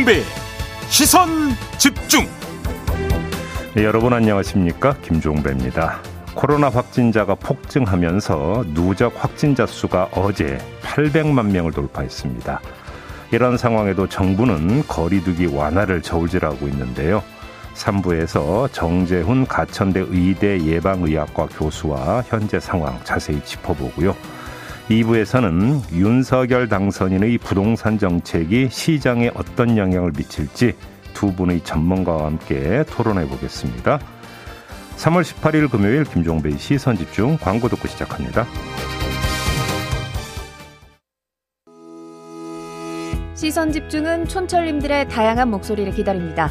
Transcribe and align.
김종배 0.00 0.22
시선 0.88 1.28
집중. 1.78 2.26
네, 3.74 3.84
여러분 3.84 4.12
안녕하십니까? 4.12 4.94
김종배입니다. 5.02 6.00
코로나 6.34 6.68
확진자가 6.68 7.34
폭증하면서 7.34 8.64
누적 8.72 9.12
확진자 9.22 9.66
수가 9.66 10.08
어제 10.12 10.58
800만 10.82 11.50
명을 11.50 11.72
돌파했습니다. 11.72 12.60
이런 13.32 13.56
상황에도 13.56 14.06
정부는 14.08 14.86
거리두기 14.86 15.46
완화를 15.46 16.02
저울질하고 16.02 16.66
있는데요. 16.68 17.22
3부에서 17.74 18.72
정재훈 18.72 19.46
가천대 19.46 20.06
의대 20.08 20.64
예방의학과 20.64 21.46
교수와 21.46 22.22
현재 22.26 22.58
상황 22.58 22.98
자세히 23.04 23.40
짚어보고요 23.44 24.16
2부에서는 24.90 25.92
윤석열 25.92 26.68
당선인의 26.68 27.38
부동산 27.38 27.96
정책이 27.96 28.68
시장에 28.70 29.30
어떤 29.34 29.76
영향을 29.76 30.10
미칠지 30.16 30.74
두 31.14 31.32
분의 31.32 31.62
전문가와 31.62 32.26
함께 32.26 32.82
토론해 32.90 33.28
보겠습니다. 33.28 34.00
3월 34.96 35.22
18일 35.22 35.70
금요일 35.70 36.04
김종배의 36.04 36.58
시선 36.58 36.96
집중 36.96 37.38
광고 37.38 37.68
듣고 37.68 37.86
시작합니다. 37.86 38.46
시선 43.34 43.72
집중은 43.72 44.26
촌철님들의 44.26 45.08
다양한 45.08 45.50
목소리를 45.50 45.92
기다립니다. 45.92 46.50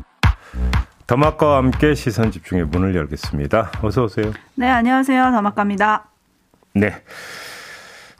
더마카와 1.11 1.57
함께 1.57 1.93
시선 1.93 2.31
집중의 2.31 2.67
문을 2.67 2.95
열겠습니다. 2.95 3.69
어서 3.81 4.05
오세요. 4.05 4.31
네, 4.55 4.69
안녕하세요. 4.69 5.31
더마카입니다. 5.31 6.05
네. 6.73 7.03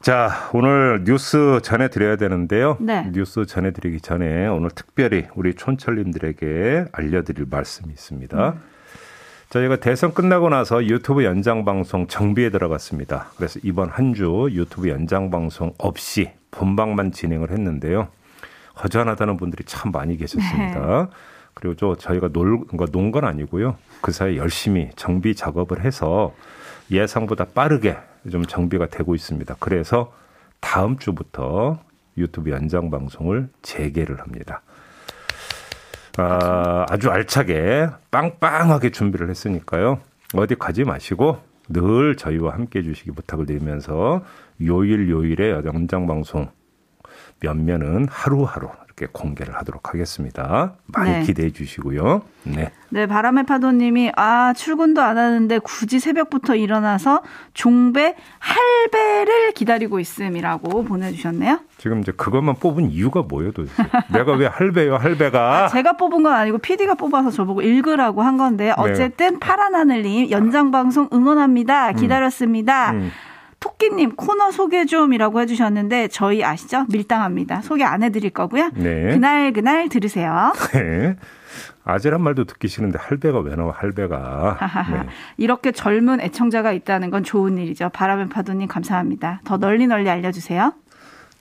자, 0.01 0.49
오늘 0.51 1.05
뉴스 1.05 1.61
전해드려야 1.63 2.17
되는데요. 2.17 2.75
네. 2.81 3.09
뉴스 3.13 3.45
전해드리기 3.45 4.01
전에 4.01 4.45
오늘 4.47 4.71
특별히 4.71 5.27
우리 5.35 5.53
촌철님들에게 5.53 6.87
알려드릴 6.91 7.45
말씀이 7.49 7.93
있습니다. 7.93 8.49
음. 8.49 8.61
저희가 9.51 9.77
대선 9.77 10.13
끝나고 10.13 10.49
나서 10.49 10.83
유튜브 10.83 11.23
연장 11.23 11.63
방송 11.63 12.07
정비에 12.07 12.49
들어갔습니다. 12.49 13.27
그래서 13.37 13.57
이번 13.63 13.87
한 13.89 14.13
주 14.13 14.49
유튜브 14.51 14.89
연장 14.89 15.31
방송 15.31 15.73
없이 15.77 16.31
본방만 16.51 17.13
진행을 17.13 17.51
했는데요. 17.51 18.09
허전하다는 18.83 19.37
분들이 19.37 19.63
참 19.63 19.93
많이 19.93 20.17
계셨습니다. 20.17 21.03
네. 21.03 21.30
그리고 21.53 21.75
저 21.75 21.95
저희가 21.95 22.29
놀, 22.29 22.61
논건 22.91 23.25
아니고요. 23.25 23.77
그 24.01 24.11
사이 24.11 24.37
열심히 24.37 24.89
정비 24.95 25.35
작업을 25.35 25.83
해서 25.83 26.33
예상보다 26.89 27.45
빠르게 27.45 27.97
좀 28.31 28.45
정비가 28.45 28.87
되고 28.87 29.15
있습니다. 29.15 29.55
그래서 29.59 30.13
다음 30.59 30.97
주부터 30.97 31.79
유튜브 32.17 32.51
연장 32.51 32.89
방송을 32.89 33.49
재개를 33.61 34.19
합니다. 34.19 34.61
아, 36.17 36.85
아주 36.89 37.09
알차게 37.09 37.87
빵빵하게 38.11 38.91
준비를 38.91 39.29
했으니까요. 39.29 39.99
어디 40.35 40.55
가지 40.55 40.83
마시고 40.83 41.39
늘 41.69 42.15
저희와 42.15 42.53
함께 42.53 42.79
해주시기 42.79 43.11
부탁을 43.11 43.45
드리면서 43.45 44.23
요일 44.61 45.09
요일의 45.09 45.63
연장 45.65 46.07
방송 46.07 46.49
몇면은 47.39 48.07
하루하루 48.09 48.69
이렇게 49.01 49.07
공개를 49.11 49.55
하도록 49.57 49.89
하겠습니다. 49.89 50.73
많이 50.85 51.11
네. 51.11 51.21
기대해 51.23 51.51
주시고요. 51.51 52.21
네. 52.43 52.71
네, 52.89 53.07
바람의 53.07 53.45
파도님이 53.45 54.11
아 54.15 54.53
출근도 54.53 55.01
안 55.01 55.17
하는데 55.17 55.59
굳이 55.59 55.99
새벽부터 55.99 56.55
일어나서 56.55 57.23
종배 57.53 58.15
할배를 58.39 59.53
기다리고 59.53 59.99
있음이라고 59.99 60.83
보내주셨네요. 60.83 61.61
지금 61.77 62.01
이제 62.01 62.11
그것만 62.11 62.55
뽑은 62.55 62.91
이유가 62.91 63.23
뭐예요, 63.23 63.51
도대체? 63.51 63.83
내가 64.13 64.33
왜 64.33 64.45
할배요, 64.45 64.97
할배가? 64.97 65.65
아, 65.65 65.67
제가 65.69 65.93
뽑은 65.93 66.21
건 66.21 66.33
아니고 66.33 66.59
PD가 66.59 66.93
뽑아서 66.93 67.31
저보고 67.31 67.61
읽으라고 67.63 68.21
한 68.21 68.37
건데 68.37 68.65
네. 68.65 68.73
어쨌든 68.77 69.33
네. 69.33 69.39
파란 69.39 69.73
하늘님 69.73 70.29
연장 70.29 70.69
방송 70.69 71.09
응원합니다. 71.11 71.93
기다렸습니다. 71.93 72.91
음. 72.91 72.97
음. 72.97 73.11
토끼님 73.61 74.15
코너 74.15 74.51
소개 74.51 74.85
좀이라고 74.85 75.39
해주셨는데 75.39 76.09
저희 76.09 76.43
아시죠? 76.43 76.85
밀당합니다. 76.89 77.61
소개 77.61 77.83
안 77.83 78.03
해드릴 78.03 78.31
거고요. 78.31 78.71
네. 78.75 79.13
그날 79.13 79.53
그날 79.53 79.87
들으세요. 79.87 80.51
네. 80.73 81.15
아재란 81.83 82.21
말도 82.21 82.45
듣기 82.45 82.67
싫은데 82.67 82.97
할배가 82.99 83.39
왜 83.39 83.55
나와 83.55 83.73
할배가. 83.77 84.57
네. 84.91 85.09
이렇게 85.37 85.71
젊은 85.71 86.19
애청자가 86.21 86.71
있다는 86.73 87.11
건 87.11 87.23
좋은 87.23 87.57
일이죠. 87.57 87.89
바람의 87.89 88.29
파도님 88.29 88.67
감사합니다. 88.67 89.41
더 89.45 89.57
널리 89.57 89.87
널리 89.87 90.09
알려주세요. 90.09 90.73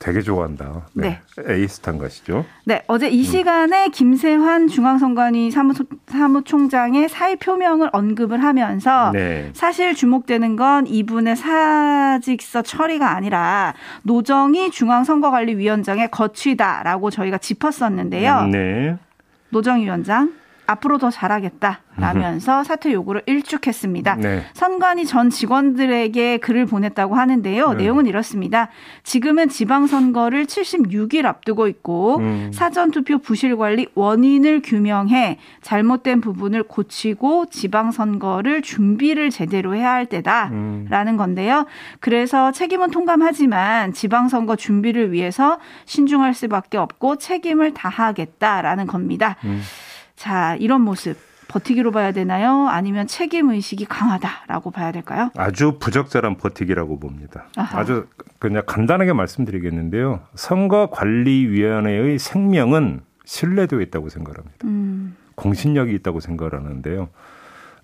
되게 0.00 0.22
좋아한다. 0.22 0.86
네. 0.94 1.20
네. 1.36 1.54
에이스탄 1.54 1.98
것이죠. 1.98 2.46
네. 2.64 2.82
어제 2.86 3.08
이 3.10 3.18
음. 3.18 3.22
시간에 3.22 3.88
김세환 3.88 4.66
중앙선관위 4.66 5.50
사무, 5.50 5.74
사무총장의 6.06 7.10
사의 7.10 7.36
표명을 7.36 7.90
언급을 7.92 8.42
하면서 8.42 9.10
네. 9.12 9.50
사실 9.52 9.94
주목되는 9.94 10.56
건 10.56 10.86
이분의 10.86 11.36
사직서 11.36 12.62
처리가 12.62 13.14
아니라 13.14 13.74
노정희 14.04 14.70
중앙선거관리위원장의 14.70 16.10
거취다라고 16.10 17.10
저희가 17.10 17.36
짚었었는데요. 17.36 18.46
네. 18.46 18.96
노정희 19.50 19.84
위원장 19.84 20.32
앞으로 20.70 20.98
더 20.98 21.10
잘하겠다라면서 21.10 22.64
사퇴 22.64 22.92
요구를 22.92 23.22
일축했습니다. 23.26 24.16
네. 24.16 24.44
선관위 24.54 25.04
전 25.04 25.30
직원들에게 25.30 26.38
글을 26.38 26.66
보냈다고 26.66 27.16
하는데요. 27.16 27.70
네. 27.70 27.76
내용은 27.82 28.06
이렇습니다. 28.06 28.68
지금은 29.02 29.48
지방선거를 29.48 30.46
76일 30.46 31.26
앞두고 31.26 31.66
있고 31.68 32.18
음. 32.18 32.50
사전투표 32.54 33.18
부실 33.18 33.56
관리 33.56 33.86
원인을 33.94 34.62
규명해 34.62 35.38
잘못된 35.62 36.20
부분을 36.20 36.62
고치고 36.62 37.46
지방선거를 37.46 38.62
준비를 38.62 39.30
제대로 39.30 39.74
해야 39.74 39.92
할 39.92 40.06
때다라는 40.06 41.14
음. 41.14 41.16
건데요. 41.16 41.66
그래서 41.98 42.52
책임은 42.52 42.90
통감하지만 42.90 43.92
지방선거 43.92 44.56
준비를 44.56 45.12
위해서 45.12 45.58
신중할 45.86 46.34
수밖에 46.34 46.78
없고 46.78 47.16
책임을 47.16 47.74
다하겠다라는 47.74 48.86
겁니다. 48.86 49.36
음. 49.44 49.62
자, 50.20 50.54
이런 50.56 50.82
모습 50.82 51.16
버티기로 51.48 51.92
봐야 51.92 52.12
되나요? 52.12 52.68
아니면 52.68 53.06
책임 53.06 53.48
의식이 53.48 53.86
강하다라고 53.86 54.70
봐야 54.70 54.92
될까요? 54.92 55.30
아주 55.34 55.78
부적절한 55.80 56.36
버티기라고 56.36 57.00
봅니다. 57.00 57.46
아하. 57.56 57.78
아주 57.80 58.06
그냥 58.38 58.62
간단하게 58.66 59.14
말씀드리겠는데요. 59.14 60.20
선거관리위원회의 60.34 62.18
생명은 62.18 63.00
신뢰도에 63.24 63.82
있다고 63.84 64.10
생각합니다. 64.10 64.58
음. 64.64 65.16
공신력이 65.36 65.94
있다고 65.94 66.20
생각을 66.20 66.52
하는데요. 66.54 67.08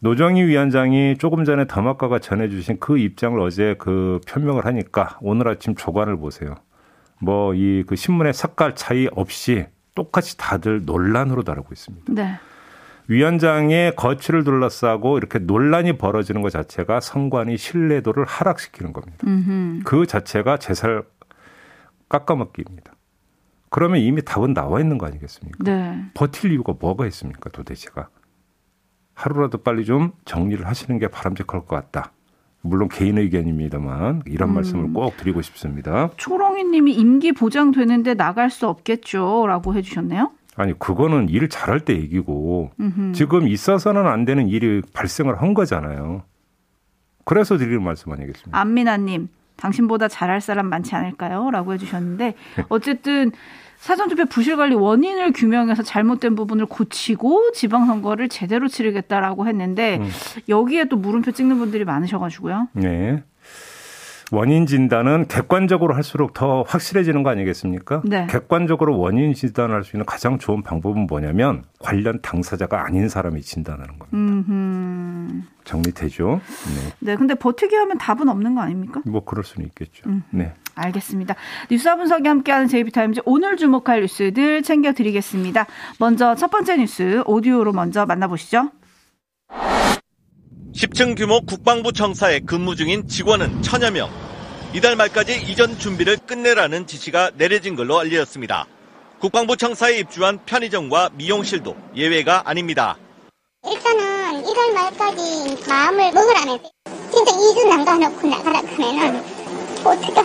노정희 0.00 0.44
위원장이 0.44 1.16
조금 1.16 1.46
전에 1.46 1.66
더마카가 1.66 2.18
전해주신 2.18 2.80
그 2.80 2.98
입장을 2.98 3.40
어제 3.40 3.76
그 3.78 4.20
표명을 4.28 4.66
하니까 4.66 5.16
오늘 5.22 5.48
아침 5.48 5.74
조간을 5.74 6.18
보세요. 6.18 6.54
뭐 7.22 7.54
이 7.54 7.82
그 7.86 7.96
신문의 7.96 8.34
색깔 8.34 8.74
차이 8.76 9.08
없이 9.12 9.64
똑같이 9.96 10.36
다들 10.36 10.84
논란으로 10.84 11.42
다루고 11.42 11.70
있습니다. 11.72 12.12
네. 12.12 12.38
위원장의 13.08 13.96
거취를 13.96 14.44
둘러싸고 14.44 15.18
이렇게 15.18 15.38
논란이 15.40 15.96
벌어지는 15.96 16.42
것 16.42 16.50
자체가 16.50 17.00
선관위 17.00 17.56
신뢰도를 17.56 18.24
하락시키는 18.24 18.92
겁니다. 18.92 19.18
음흠. 19.26 19.80
그 19.84 20.06
자체가 20.06 20.58
제살 20.58 21.02
깎아먹기입니다. 22.08 22.92
그러면 23.70 24.00
이미 24.00 24.22
답은 24.22 24.54
나와 24.54 24.80
있는 24.80 24.98
거 24.98 25.06
아니겠습니까? 25.06 25.64
네. 25.64 26.04
버틸 26.14 26.52
이유가 26.52 26.74
뭐가 26.78 27.06
있습니까, 27.06 27.50
도대체가? 27.50 28.08
하루라도 29.14 29.58
빨리 29.58 29.84
좀 29.84 30.12
정리를 30.24 30.66
하시는 30.66 30.98
게 30.98 31.08
바람직할 31.08 31.64
것 31.64 31.66
같다. 31.66 32.12
물론 32.66 32.88
개인 32.88 33.18
의견입니다만 33.18 34.22
이런 34.26 34.50
음. 34.50 34.54
말씀을 34.54 34.92
꼭 34.92 35.16
드리고 35.16 35.42
싶습니다. 35.42 36.10
초롱이님이 36.16 36.92
임기 36.92 37.32
보장되는데 37.32 38.14
나갈 38.14 38.50
수 38.50 38.68
없겠죠라고 38.68 39.74
해주셨네요. 39.74 40.30
아니 40.56 40.78
그거는 40.78 41.28
일 41.28 41.48
잘할 41.48 41.80
때 41.80 41.94
얘기고 41.94 42.70
음흠. 42.80 43.12
지금 43.12 43.46
있어서는 43.46 44.06
안 44.06 44.24
되는 44.24 44.48
일이 44.48 44.82
발생을 44.92 45.40
한 45.40 45.54
거잖아요. 45.54 46.22
그래서 47.24 47.58
드리는 47.58 47.82
말씀 47.82 48.12
아니겠습니까? 48.12 48.58
안민아님 48.58 49.28
당신보다 49.56 50.08
잘할 50.08 50.40
사람 50.40 50.66
많지 50.68 50.94
않을까요? 50.94 51.50
라고 51.50 51.72
해주셨는데 51.74 52.34
어쨌든 52.68 53.32
사전투표 53.78 54.24
부실 54.26 54.56
관리 54.56 54.74
원인을 54.74 55.32
규명해서 55.32 55.82
잘못된 55.82 56.34
부분을 56.34 56.66
고치고 56.66 57.52
지방선거를 57.52 58.28
제대로 58.28 58.68
치르겠다라고 58.68 59.46
했는데 59.46 59.98
음. 59.98 60.08
여기에 60.48 60.86
또 60.86 60.96
물음표 60.96 61.32
찍는 61.32 61.58
분들이 61.58 61.84
많으셔가지고요. 61.84 62.68
네. 62.72 63.22
원인 64.32 64.66
진단은 64.66 65.26
객관적으로 65.28 65.94
할수록 65.94 66.32
더 66.34 66.62
확실해지는 66.62 67.22
거 67.22 67.30
아니겠습니까? 67.30 68.02
네. 68.04 68.26
객관적으로 68.28 68.98
원인 68.98 69.34
진단을 69.34 69.74
할수 69.74 69.96
있는 69.96 70.04
가장 70.04 70.38
좋은 70.38 70.62
방법은 70.62 71.06
뭐냐면 71.06 71.62
관련 71.78 72.20
당사자가 72.22 72.84
아닌 72.84 73.08
사람이 73.08 73.40
진단하는 73.42 73.98
겁니다. 73.98 74.08
음흠. 74.14 75.42
정리되죠? 75.64 76.40
네. 76.74 76.92
네. 77.00 77.16
근데 77.16 77.34
버티기 77.34 77.74
하면 77.76 77.98
답은 77.98 78.28
없는 78.28 78.54
거 78.56 78.62
아닙니까? 78.62 79.00
뭐 79.06 79.24
그럴 79.24 79.44
수는 79.44 79.68
있겠죠. 79.68 80.08
음흠. 80.08 80.22
네. 80.30 80.52
알겠습니다. 80.74 81.34
뉴스 81.70 81.94
분석이 81.96 82.28
함께하는 82.28 82.68
제이비타임즈 82.68 83.22
오늘 83.24 83.56
주목할 83.56 84.02
뉴스들 84.02 84.62
챙겨드리겠습니다. 84.62 85.66
먼저 85.98 86.34
첫 86.34 86.50
번째 86.50 86.76
뉴스 86.76 87.22
오디오로 87.26 87.72
먼저 87.72 88.04
만나보시죠. 88.04 88.70
10층 90.76 91.16
규모 91.16 91.40
국방부 91.40 91.90
청사에 91.90 92.40
근무 92.40 92.76
중인 92.76 93.08
직원은 93.08 93.62
천여 93.62 93.92
명. 93.92 94.10
이달 94.74 94.94
말까지 94.94 95.40
이전 95.40 95.78
준비를 95.78 96.18
끝내라는 96.18 96.86
지시가 96.86 97.30
내려진 97.38 97.76
걸로 97.76 97.98
알려졌습니다. 97.98 98.66
국방부 99.18 99.56
청사에 99.56 100.00
입주한 100.00 100.44
편의점과 100.44 101.12
미용실도 101.14 101.74
예외가 101.94 102.42
아닙니다. 102.44 102.98
일단은 103.64 104.46
이달 104.46 104.74
말까지 104.74 105.66
마음을 105.66 106.12
먹으라는 106.12 106.58
진짜 107.10 107.32
2주 107.32 107.68
남가놓고 107.68 108.28
나가라 108.28 108.60
그러면은 108.60 109.22
어떻게 109.82 110.20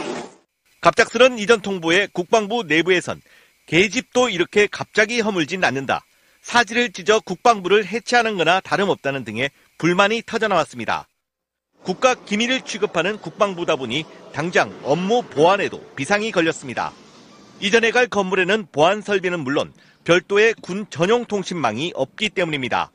갑작스런 0.81 1.39
이전 1.39 1.61
통보에 1.61 2.09
국방부 2.11 2.63
내부에선 2.63 3.21
계집도 3.67 4.27
이렇게 4.27 4.67
갑자기 4.69 5.21
허물진 5.21 5.63
않는다. 5.63 6.01
사지를 6.41 6.91
찢어 6.91 7.19
국방부를 7.19 7.85
해체하는 7.85 8.37
거나 8.37 8.59
다름없다는 8.61 9.23
등의 9.23 9.51
불만이 9.77 10.23
터져나왔습니다. 10.25 11.07
국가 11.83 12.13
기밀을 12.13 12.61
취급하는 12.61 13.17
국방부다 13.17 13.75
보니 13.75 14.05
당장 14.33 14.77
업무 14.83 15.23
보안에도 15.23 15.83
비상이 15.95 16.31
걸렸습니다. 16.31 16.91
이전에 17.59 17.91
갈 17.91 18.07
건물에는 18.07 18.67
보안 18.71 19.01
설비는 19.01 19.39
물론 19.39 19.73
별도의 20.03 20.55
군 20.61 20.85
전용 20.89 21.25
통신망이 21.25 21.93
없기 21.95 22.29
때문입니다. 22.29 22.91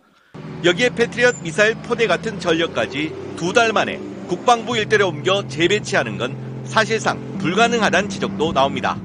여기에 0.64 0.90
패트리엇 0.90 1.42
미사일 1.42 1.75
포대 1.76 2.06
같은 2.06 2.38
전력까지 2.40 3.12
두 3.37 3.52
달 3.52 3.72
만에 3.72 3.99
국방부 4.28 4.76
일대로 4.76 5.08
옮겨 5.08 5.46
재배치하는 5.46 6.19
건 6.19 6.64
사실상 6.64 7.38
불가능하다는 7.38 8.08
지적도 8.08 8.52
나옵니다. 8.52 8.99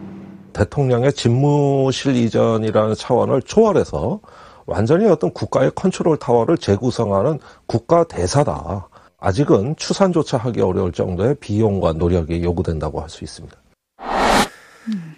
대통령의 0.53 1.13
집무실 1.13 2.15
이전이라는 2.15 2.95
차원을 2.95 3.41
초월해서 3.41 4.19
완전히 4.65 5.05
어떤 5.07 5.31
국가의 5.31 5.71
컨트롤 5.75 6.17
타워를 6.17 6.57
재구성하는 6.57 7.39
국가 7.65 8.03
대사다. 8.03 8.87
아직은 9.19 9.75
추산조차 9.75 10.37
하기 10.37 10.61
어려울 10.61 10.91
정도의 10.91 11.35
비용과 11.35 11.93
노력이 11.93 12.43
요구된다고 12.43 13.01
할 13.01 13.09
수 13.09 13.23
있습니다. 13.23 13.55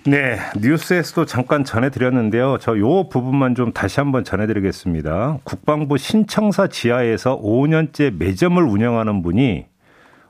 네, 0.06 0.38
뉴스에서도 0.60 1.26
잠깐 1.26 1.64
전해드렸는데요. 1.64 2.58
저 2.60 2.78
요 2.78 3.08
부분만 3.08 3.56
좀 3.56 3.72
다시 3.72 4.02
한번 4.02 4.26
전해드리겠습니다. 4.26 5.40
국방부 5.46 5.98
신청사 5.98 6.68
지하에서 6.68 7.40
5년째 7.42 8.18
매점을 8.18 8.62
운영하는 8.62 9.22
분이 9.22 9.66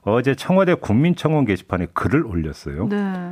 어제 0.03 0.35
청와대 0.35 0.75
국민청원 0.75 1.45
게시판에 1.45 1.87
글을 1.93 2.25
올렸어요. 2.27 2.87
네. 2.89 3.31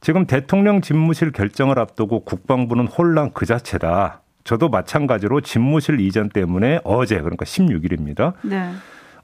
지금 0.00 0.26
대통령 0.26 0.80
집무실 0.80 1.32
결정을 1.32 1.78
앞두고 1.78 2.20
국방부는 2.24 2.86
혼란 2.86 3.32
그 3.32 3.46
자체다. 3.46 4.22
저도 4.44 4.68
마찬가지로 4.68 5.40
집무실 5.40 6.00
이전 6.00 6.28
때문에 6.28 6.80
어제 6.84 7.18
그러니까 7.18 7.44
16일입니다. 7.44 8.34
네. 8.42 8.70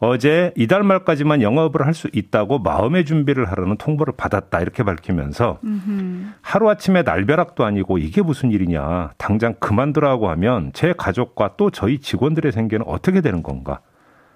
어제 0.00 0.53
이달 0.56 0.82
말까지만 0.82 1.41
영업을 1.41 1.87
할 1.87 1.94
수 1.94 2.11
있다고 2.12 2.59
마음의 2.59 3.05
준비를 3.05 3.44
하라는 3.50 3.76
통보를 3.76 4.15
받았다 4.17 4.61
이렇게 4.61 4.82
밝히면서 4.82 5.61
하루 6.43 6.69
아침에 6.69 7.03
날벼락도 7.03 7.65
아니고 7.65 7.99
이게 7.99 8.21
무슨 8.21 8.50
일이냐 8.50 9.12
당장 9.17 9.55
그만두라고 9.61 10.29
하면 10.31 10.73
제 10.75 10.93
가족과 10.93 11.55
또 11.56 11.71
저희 11.71 12.00
직원들의 12.00 12.50
생계는 12.50 12.85
어떻게 12.88 13.21
되는 13.21 13.43
건가 13.44 13.81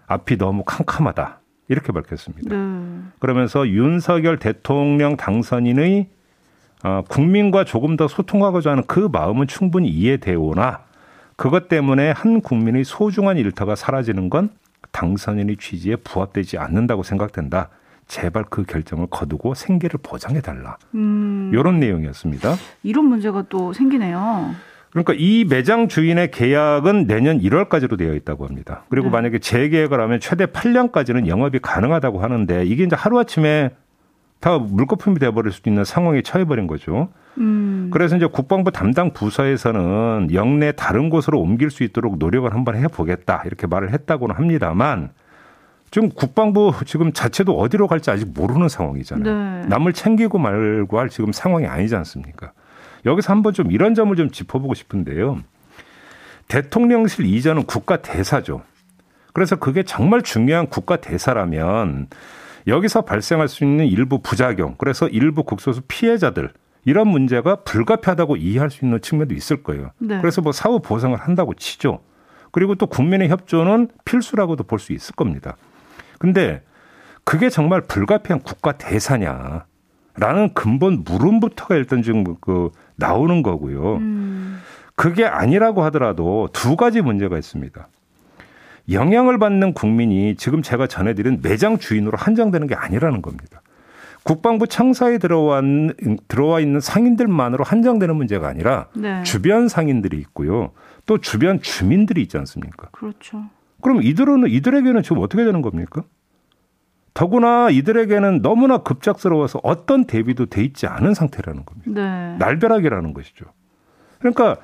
앞이 0.07 0.39
너무 0.39 0.63
캄캄하다 0.65 1.41
이렇게 1.69 1.93
밝혔습니다. 1.93 2.57
네. 2.57 3.01
그러면서 3.19 3.69
윤석열 3.69 4.39
대통령 4.39 5.17
당선인의 5.17 6.09
어, 6.85 7.03
국민과 7.09 7.65
조금 7.65 7.97
더 7.97 8.09
소통하고자 8.09 8.71
하는 8.71 8.85
그 8.87 9.09
마음은 9.11 9.47
충분히 9.47 9.89
이해되오나 9.89 10.81
그것 11.37 11.69
때문에 11.69 12.11
한 12.11 12.41
국민의 12.41 12.85
소중한 12.85 13.37
일터가 13.37 13.77
사라지는 13.77 14.31
건 14.31 14.51
당선인의 14.93 15.57
취지에 15.59 15.97
부합되지 15.97 16.59
않는다고 16.59 17.03
생각된다. 17.03 17.69
제발 18.07 18.45
그 18.49 18.65
결정을 18.65 19.07
거두고 19.11 19.55
생계를 19.55 20.01
보장해 20.03 20.41
달라. 20.41 20.79
음. 20.95 21.51
이런 21.53 21.79
내용이었습니다. 21.79 22.55
이런 22.83 23.05
문제가 23.05 23.45
또 23.49 23.73
생기네요. 23.73 24.55
그러니까 24.91 25.13
이 25.17 25.45
매장 25.45 25.89
주인의 25.89 26.31
계약은 26.31 27.07
내년 27.07 27.39
1월까지로 27.39 27.99
되어 27.99 28.15
있다고 28.15 28.47
합니다. 28.47 28.85
그리고 28.89 29.09
네. 29.09 29.13
만약에 29.13 29.39
재계약을 29.39 30.01
하면 30.01 30.19
최대 30.21 30.47
8년까지는 30.47 31.27
영업이 31.27 31.59
가능하다고 31.61 32.21
하는데 32.21 32.65
이게 32.65 32.85
이제 32.85 32.97
하루아침에 32.97 33.71
다 34.41 34.59
물거품이 34.59 35.19
돼버릴 35.19 35.53
수도 35.53 35.69
있는 35.71 35.85
상황에 35.85 36.23
처해버린 36.23 36.67
거죠. 36.67 37.09
음. 37.39 37.91
그래서 37.93 38.17
이제 38.17 38.27
국방부 38.27 38.71
담당 38.71 39.13
부서에서는 39.13 40.29
영내 40.33 40.73
다른 40.73 41.11
곳으로 41.11 41.41
옮길 41.41 41.71
수 41.71 41.83
있도록 41.83 42.19
노력을 42.19 42.53
한번 42.53 42.77
해보겠다 42.77 43.43
이렇게 43.47 43.67
말을 43.67 43.93
했다고는 43.93 44.35
합니다만 44.35 45.11
지금 45.91 46.11
국방부 46.11 46.73
지금 46.85 47.13
자체도 47.13 47.59
어디로 47.59 47.87
갈지 47.87 48.11
아직 48.11 48.29
모르는 48.35 48.69
상황이잖아요. 48.69 49.63
네. 49.63 49.69
남을 49.69 49.93
챙기고 49.93 50.39
말고 50.39 50.99
할 50.99 51.09
지금 51.09 51.33
상황이 51.33 51.67
아니지 51.67 51.97
않습니까? 51.97 52.53
여기서 53.07 53.33
한번 53.33 53.55
좀 53.55 53.73
이런 53.73 53.95
점을 53.95 54.15
좀 54.17 54.31
짚어보고 54.31 54.75
싶은데요. 54.75 55.39
대통령실 56.49 57.27
이전은 57.27 57.65
국가 57.65 58.03
대사죠. 58.03 58.63
그래서 59.33 59.57
그게 59.57 59.83
정말 59.83 60.23
중요한 60.23 60.67
국가 60.67 60.97
대사라면 60.97 62.09
여기서 62.69 63.03
발생할 63.03 63.49
수 63.49 63.65
있는 63.65 63.87
일부 63.87 64.21
부작용, 64.21 64.75
그래서 64.79 65.09
일부 65.09 65.43
국소수 65.45 65.81
피해자들 65.89 66.51
이런 66.85 67.09
문제가 67.09 67.57
불가피하다고 67.65 68.37
이해할 68.37 68.71
수 68.71 68.85
있는 68.85 69.01
측면도 69.01 69.35
있을 69.35 69.63
거예요. 69.63 69.91
네. 69.99 70.21
그래서 70.21 70.41
뭐 70.43 70.53
사후 70.53 70.81
보상을 70.81 71.17
한다고 71.17 71.55
치죠. 71.55 72.01
그리고 72.53 72.75
또 72.75 72.87
국민의 72.87 73.29
협조는 73.29 73.89
필수라고도 74.05 74.65
볼 74.65 74.79
수 74.79 74.93
있을 74.93 75.15
겁니다. 75.15 75.57
근데 76.19 76.63
그게 77.25 77.51
정말 77.51 77.83
불가피한 77.83 78.41
국가 78.41 78.73
대사냐? 78.73 79.67
라는 80.17 80.53
근본 80.55 81.05
물음부터가 81.05 81.77
일단 81.77 82.03
지금 82.03 82.25
그 82.41 82.71
나오는 82.97 83.43
거고요. 83.43 83.97
음. 83.97 84.61
그게 84.97 85.25
아니라고 85.25 85.85
하더라도 85.85 86.49
두 86.53 86.75
가지 86.75 87.03
문제가 87.03 87.39
있습니다. 87.39 87.87
영향을 88.91 89.39
받는 89.39 89.75
국민이 89.75 90.37
지금 90.37 90.63
제가 90.63 90.87
전해드린 90.87 91.41
매장 91.43 91.79
주인으로 91.79 92.17
한정되는 92.17 92.67
게 92.67 92.75
아니라는 92.75 93.23
겁니다. 93.23 93.63
국방부 94.23 94.67
청사에 94.67 95.19
들어와, 95.19 95.63
들어와 96.27 96.61
있는 96.61 96.81
상인들만으로 96.81 97.65
한정되는 97.65 98.15
문제가 98.15 98.49
아니라 98.49 98.87
네. 98.95 99.23
주변 99.23 99.69
상인들이 99.69 100.19
있고요. 100.19 100.73
또 101.07 101.19
주변 101.19 101.61
주민들이 101.63 102.23
있지 102.23 102.37
않습니까? 102.37 102.89
그렇죠. 102.93 103.45
그럼 103.81 104.03
이들은 104.03 104.49
이들에게는 104.49 105.03
지금 105.03 105.19
어떻게 105.19 105.45
되는 105.45 105.63
겁니까? 105.63 106.03
더구나 107.15 107.71
이들에게는 107.71 108.43
너무나 108.43 108.79
급작스러워서 108.79 109.61
어떤 109.63 110.05
대비도 110.05 110.47
돼 110.47 110.63
있지 110.63 110.87
않은 110.87 111.15
상태라는 111.15 111.65
겁니다. 111.65 111.91
네. 111.91 112.37
날벼락이라는 112.39 113.15
것이죠. 113.15 113.47
그러니까 114.19 114.57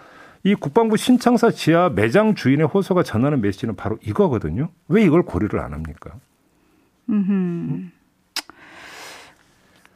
이 0.45 0.55
국방부 0.55 0.99
신창사 0.99 1.51
지하 1.51 1.89
매장 1.89 2.35
주인의 2.35 2.67
호소가 2.67 3.03
전하는 3.03 3.41
메시지는 3.41 3.77
바로 3.77 3.99
이거거든요. 4.03 4.69
왜 4.89 5.03
이걸 5.03 5.23
고려를 5.23 5.61
안 5.61 5.73
합니까? 5.73 6.11
음. 7.09 7.91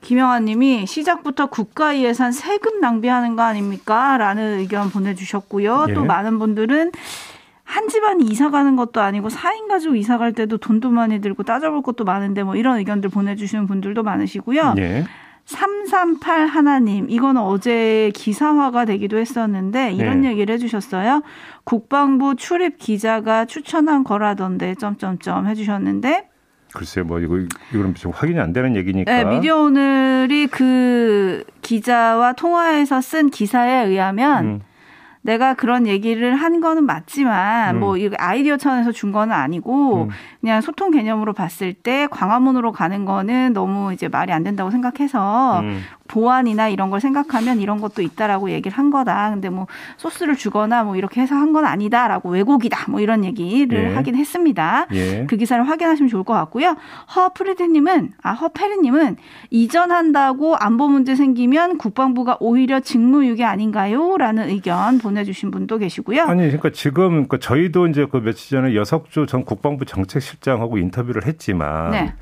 김영아 0.01 0.41
님이 0.41 0.87
시작부터 0.87 1.47
국가 1.47 1.99
예산 1.99 2.33
세금 2.33 2.81
낭비하는 2.81 3.37
거 3.37 3.43
아닙니까? 3.43 4.17
라는 4.17 4.59
의견 4.59 4.89
보내주셨고요. 4.89 5.87
예. 5.91 5.95
또 5.95 6.07
많은 6.07 6.39
분들은 6.39 6.93
한 7.65 7.89
집안이 7.89 8.25
이사 8.25 8.49
가는 8.49 8.75
것도 8.75 9.03
아니고 9.03 9.29
4인 9.29 9.69
가지고 9.69 9.97
이사 9.97 10.17
갈 10.17 10.33
때도 10.33 10.57
돈도 10.57 10.89
많이 10.89 11.21
들고 11.21 11.43
따져볼 11.43 11.83
것도 11.83 12.05
많은데 12.05 12.43
뭐 12.43 12.57
이런 12.57 12.79
의견들 12.79 13.11
보내주시는 13.11 13.67
분들도 13.67 14.03
많으시고요. 14.03 14.77
예. 14.79 15.05
338 15.49 16.47
하나님, 16.47 17.09
이거는 17.09 17.41
어제 17.41 18.13
기사화가 18.15 18.85
되기도 18.85 19.17
했었는데 19.17 19.93
이런 19.93 20.21
네. 20.21 20.31
얘기를 20.31 20.55
해주셨어요. 20.55 21.23
국방부 21.65 22.37
출입 22.37 22.77
기자가 22.77 23.47
추천한 23.47 24.05
거라던데 24.05 24.75
점점점 24.75 25.47
해주셨는데 25.47 26.29
글쎄요, 26.75 27.07
뭐 27.07 27.19
이거 27.21 27.39
이건 27.73 27.95
좀 27.95 28.13
확인이 28.15 28.39
안 28.39 28.53
되는 28.53 28.77
얘기니까. 28.77 29.11
네, 29.11 29.25
미디어 29.25 29.63
오늘이 29.63 30.49
그 30.49 31.45
기자와 31.63 32.35
통화해서 32.35 33.01
쓴 33.01 33.31
기사에 33.31 33.87
의하면 33.87 34.45
음. 34.45 34.61
내가 35.23 35.55
그런 35.55 35.87
얘기를 35.87 36.35
한 36.35 36.61
거는 36.61 36.85
맞지만 36.85 37.77
음. 37.77 37.81
뭐 37.81 37.97
아이디어 38.17 38.57
차원에서 38.57 38.93
준 38.93 39.13
거는 39.13 39.35
아니고 39.35 40.05
음. 40.05 40.09
그냥 40.41 40.61
소통 40.61 40.91
개념으로 40.91 41.33
봤을 41.33 41.75
때 41.75 42.07
광화문으로 42.11 42.73
가는 42.73 43.05
거는 43.05 43.53
너무 43.53 43.93
이제 43.93 44.09
말이 44.09 44.33
안 44.33 44.43
된다고 44.45 44.71
생각해서 44.71 45.61
음. 45.61 45.83
보안이나 46.09 46.69
이런 46.69 46.91
걸 46.91 47.01
생각하면 47.01 47.61
이런 47.61 47.81
것도 47.81 48.03
있다라고 48.03 48.51
얘기를 48.51 48.77
한 48.77 48.91
거다. 48.91 49.31
근데 49.31 49.51
뭐 49.51 49.67
소스를 49.99 50.35
주거나 50.37 50.83
뭐 50.83 50.97
이렇게 50.97 51.21
해서 51.21 51.35
한 51.35 51.49
건 51.53 51.65
아니다라고 51.65 52.31
왜곡이다. 52.31 52.91
뭐 52.91 53.01
이런 53.01 53.25
얘기를 53.25 53.91
예. 53.91 53.95
하긴 53.95 54.17
했습니다. 54.17 54.87
예. 54.93 55.25
그 55.29 55.37
기사를 55.37 55.67
확인하시면 55.67 56.09
좋을 56.11 56.25
것 56.25 56.35
같고요. 56.35 56.77
허프리드님은 57.17 58.13
아 58.23 58.33
허페리님은 58.33 59.17
이전한다고 59.51 60.57
안보 60.57 60.89
문제 60.89 61.15
생기면 61.15 61.79
국방부가 61.79 62.37
오히려 62.41 62.81
직무유기 62.81 63.45
아닌가요?라는 63.45 64.49
의견 64.49 64.99
보내주신 64.99 65.51
분도 65.51 65.79
계시고요. 65.79 66.23
아니 66.25 66.43
그러니까 66.43 66.71
지금 66.71 67.09
그러니까 67.11 67.39
저희도 67.39 67.87
이제 67.89 68.07
그 68.11 68.19
며칠 68.19 68.57
전에 68.59 68.75
여석주 68.75 69.27
전 69.29 69.45
국방부 69.45 69.85
정책실장하고 69.85 70.79
인터뷰를 70.79 71.27
했지만. 71.27 71.91
네. 71.91 72.15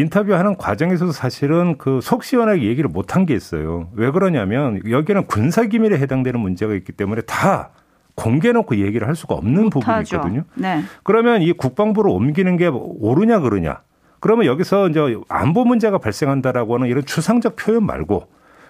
인터뷰하는 0.00 0.56
과정에서도 0.56 1.12
사실은 1.12 1.76
그 1.78 2.00
속 2.02 2.24
시원하게 2.24 2.64
얘기를 2.64 2.88
못한 2.88 3.26
게 3.26 3.34
있어요. 3.34 3.88
왜 3.94 4.10
그러냐면 4.10 4.80
여기는 4.88 5.26
군사 5.26 5.64
기밀에 5.64 5.98
해당되는 5.98 6.40
문제가 6.40 6.74
있기 6.74 6.92
때문에 6.92 7.22
다 7.22 7.70
공개놓고 8.16 8.76
얘기를 8.76 9.06
할 9.06 9.14
수가 9.14 9.34
없는 9.36 9.70
부분이 9.70 10.02
있거든요. 10.02 10.42
네. 10.54 10.82
그러면 11.04 11.42
이 11.42 11.52
국방부로 11.52 12.12
옮기는 12.14 12.56
게 12.56 12.66
옳으냐 12.68 13.40
그러냐. 13.40 13.80
그러면 14.20 14.46
여기서 14.46 14.88
이제 14.88 15.00
안보 15.28 15.64
문제가 15.64 15.98
발생한다라고 15.98 16.74
하는 16.74 16.88
이런 16.88 17.04
추상적 17.04 17.56
표현 17.56 17.86
말고 17.86 18.26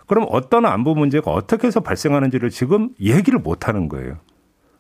그럼 0.07 0.27
어떤 0.31 0.67
안보 0.67 0.95
문제가 0.95 1.31
어떻게 1.31 1.67
해서 1.67 1.81
발생하는지를 1.81 2.51
지금 2.51 2.91
얘기를 3.01 3.39
못 3.39 3.69
하는 3.69 3.89
거예요. 3.89 4.19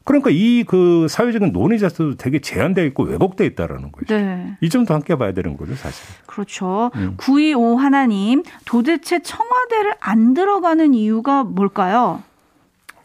그러니까 0.05 0.31
이 0.33 0.65
그 0.67 1.07
사회적인 1.09 1.53
논의 1.53 1.79
자체도 1.79 2.17
되게 2.17 2.39
제한되어 2.41 2.85
있고 2.87 3.05
왜곡되어 3.05 3.47
있다라는 3.49 3.93
거죠. 3.93 4.15
네. 4.17 4.57
이 4.61 4.69
점도 4.69 4.95
함께 4.95 5.17
봐야 5.17 5.33
되는 5.33 5.57
거죠, 5.57 5.75
사실. 5.75 6.05
그렇죠. 6.27 6.91
음. 6.97 7.15
925 7.19 7.77
하나님, 7.77 8.43
도대체 8.65 9.21
청와대를 9.21 9.95
안 10.01 10.35
들어가는 10.35 10.95
이유가 10.95 11.45
뭘까요? 11.45 12.23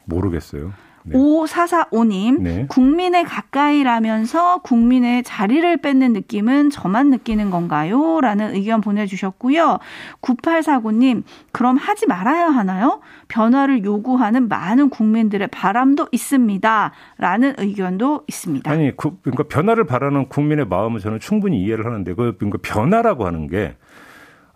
모르겠어요. 0.05 0.73
네. 1.07 1.17
5445님, 1.17 2.41
네. 2.41 2.65
국민에 2.67 3.23
가까이라면서 3.23 4.59
국민의 4.59 5.23
자리를 5.23 5.77
뺏는 5.77 6.13
느낌은 6.13 6.71
저만 6.71 7.11
느끼는 7.11 7.51
건가요? 7.51 8.19
라는 8.21 8.55
의견 8.55 8.81
보내주셨고요. 8.81 9.77
9849님, 10.21 11.23
그럼 11.51 11.77
하지 11.77 12.07
말아야 12.07 12.47
하나요? 12.47 13.01
변화를 13.27 13.83
요구하는 13.83 14.47
많은 14.47 14.89
국민들의 14.89 15.47
바람도 15.49 16.07
있습니다. 16.11 16.91
라는 17.17 17.53
의견도 17.57 18.23
있습니다. 18.27 18.71
아니, 18.71 18.95
그러니까 18.97 19.43
변화를 19.43 19.85
바라는 19.85 20.29
국민의 20.29 20.65
마음은 20.65 20.99
저는 20.99 21.19
충분히 21.19 21.61
이해를 21.61 21.85
하는데, 21.85 22.13
그 22.15 22.35
그러니까 22.37 22.57
변화라고 22.63 23.25
하는 23.27 23.47
게 23.47 23.75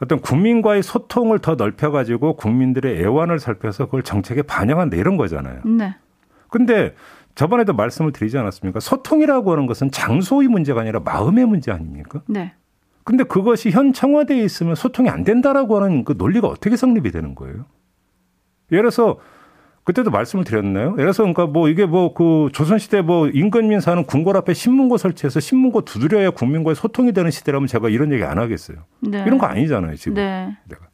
어떤 0.02 0.20
국민과의 0.20 0.82
소통을 0.82 1.40
더 1.40 1.56
넓혀가지고 1.56 2.38
국민들의 2.38 3.02
애환을 3.02 3.40
살펴서 3.40 3.86
그걸 3.86 4.02
정책에 4.02 4.42
반영한다 4.42 4.96
이런 4.96 5.18
거잖아요. 5.18 5.62
네. 5.66 5.96
근데 6.50 6.94
저번에도 7.36 7.74
말씀을 7.74 8.12
드리지 8.12 8.38
않았습니까? 8.38 8.80
소통이라고 8.80 9.52
하는 9.52 9.66
것은 9.66 9.92
장소의 9.92 10.48
문제가 10.48 10.82
아니라 10.82 11.00
마음의 11.00 11.46
문제 11.46 11.72
아닙니까? 11.72 12.22
네. 12.28 12.54
근데 13.04 13.24
그것이 13.24 13.72
현 13.72 13.94
청와대에 13.94 14.44
있으면 14.44 14.76
소통이 14.76 15.10
안 15.10 15.24
된다라고 15.24 15.78
하는 15.82 16.04
그 16.04 16.16
논리가 16.18 16.48
어떻게 16.48 16.76
성립이 16.76 17.12
되는 17.12 17.34
거예요? 17.36 17.66
예를 18.72 18.84
들어서 18.84 19.18
그때도 19.84 20.12
말씀을 20.12 20.44
드렸나요? 20.44 20.92
예를 20.92 21.06
들어서 21.06 21.24
그러니까 21.24 21.48
뭐 21.48 21.70
이게 21.70 21.86
뭐 21.86 22.14
그 22.14 22.50
조선시대 22.54 23.02
뭐 23.02 23.28
임금민 23.28 23.80
사는 23.80 24.04
궁궐 24.04 24.38
앞에 24.38 24.54
신문고 24.54 24.98
설치해서 24.98 25.40
신문고 25.40 25.82
두드려야 25.82 26.32
국민과의 26.32 26.76
소통이 26.76 27.14
되는 27.14 27.32
시대라면 27.32 27.68
제가 27.68 27.90
이런 27.90 28.12
얘기 28.12 28.24
안 28.24 28.38
하겠어요. 28.38 28.78
네. 29.00 29.24
이런 29.26 29.40
거 29.40 29.48
아니잖아요, 29.48 29.96
지금. 29.96 30.16
네. 30.16 30.56
내가. 30.68 30.90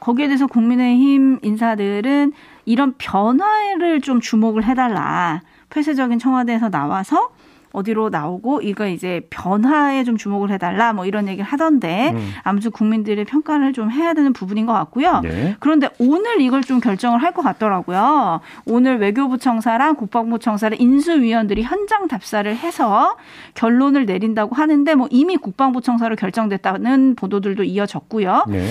거기에 0.00 0.26
대해서 0.28 0.46
국민의힘 0.46 1.40
인사들은 1.42 2.32
이런 2.70 2.94
변화를 2.98 4.00
좀 4.00 4.20
주목을 4.20 4.62
해달라. 4.64 5.42
폐쇄적인 5.70 6.20
청와대에서 6.20 6.70
나와서 6.70 7.30
어디로 7.72 8.10
나오고 8.10 8.62
이거 8.62 8.86
이제 8.88 9.26
변화에 9.30 10.02
좀 10.02 10.16
주목을 10.16 10.50
해달라 10.50 10.92
뭐 10.92 11.06
이런 11.06 11.28
얘기를 11.28 11.44
하던데 11.44 12.10
음. 12.14 12.32
아무튼 12.42 12.70
국민들의 12.72 13.24
평가를 13.24 13.72
좀 13.72 13.90
해야 13.92 14.12
되는 14.12 14.32
부분인 14.32 14.66
것 14.66 14.72
같고요. 14.72 15.20
네. 15.20 15.56
그런데 15.60 15.88
오늘 16.00 16.40
이걸 16.40 16.62
좀 16.62 16.80
결정을 16.80 17.22
할 17.22 17.30
것 17.32 17.42
같더라고요. 17.42 18.40
오늘 18.66 18.98
외교부 18.98 19.38
청사랑 19.38 19.94
국방부 19.94 20.40
청사를 20.40 20.80
인수위원들이 20.80 21.62
현장 21.62 22.08
답사를 22.08 22.56
해서 22.56 23.16
결론을 23.54 24.04
내린다고 24.06 24.54
하는데 24.56 24.94
뭐 24.96 25.06
이미 25.10 25.36
국방부 25.36 25.80
청사로 25.80 26.16
결정됐다는 26.16 27.14
보도들도 27.16 27.62
이어졌고요. 27.64 28.46
네. 28.48 28.66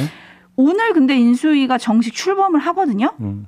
오늘 0.57 0.91
근데 0.93 1.17
인수위가 1.17 1.77
정식 1.77 2.13
출범을 2.13 2.59
하거든요. 2.59 3.11
음. 3.21 3.47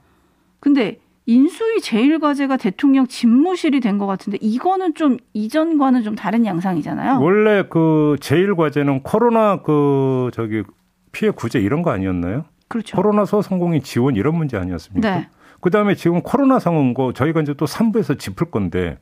근데 0.62 1.00
인수위 1.26 1.82
제일 1.82 2.20
과제가 2.20 2.56
대통령 2.58 3.06
집무실이 3.08 3.80
된 3.82 3.98
것 3.98 4.08
같은데 4.08 4.38
이거는 4.42 4.96
좀 4.96 5.18
이전과는 5.34 6.04
좀 6.04 6.16
다른 6.16 6.46
양상이잖아요. 6.46 7.20
원래 7.22 7.64
그 7.70 8.16
제일 8.22 8.56
과제는 8.56 9.04
코로나 9.04 9.62
그 9.62 10.32
저기 10.34 10.64
피해 11.12 11.30
구제 11.32 11.60
이런 11.60 11.82
거 11.82 11.92
아니었나요? 11.92 12.46
그렇죠. 12.70 12.96
코로나 12.96 13.26
소상공인 13.26 13.84
지원 13.84 14.16
이런 14.16 14.36
문제 14.36 14.58
아니었습니까? 14.58 15.16
네. 15.16 15.28
그다음에 15.60 15.94
지금 15.96 16.22
코로나 16.22 16.58
상황 16.58 16.94
거 16.94 17.12
저희가 17.14 17.42
이제 17.42 17.54
또 17.54 17.66
3부에서 17.66 18.18
짚을 18.18 18.50
건데 18.50 18.98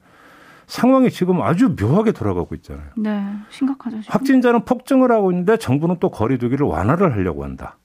상황이 0.67 1.09
지금 1.09 1.41
아주 1.41 1.75
묘하게 1.79 2.11
돌아가고 2.11 2.53
있잖아요. 2.55 2.87
네, 2.97 3.23
심각하죠. 3.49 4.01
지금. 4.01 4.13
확진자는 4.13 4.65
폭증을 4.65 5.11
하고 5.11 5.31
있는데 5.31 5.57
정부는 5.57 5.97
또 5.99 6.09
거리두기를 6.11 6.65
완화를 6.67 7.13
하려고 7.13 7.43
한다. 7.43 7.77